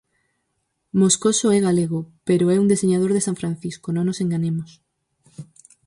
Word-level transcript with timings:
Moscoso 0.99 1.47
é 1.57 1.59
galego, 1.67 1.99
pero 2.27 2.45
é 2.53 2.57
un 2.63 2.67
deseñador 2.73 3.11
de 3.13 3.25
San 3.27 3.39
Francisco, 3.41 3.87
non 3.91 4.05
nos 4.07 4.21
enganemos. 4.25 4.69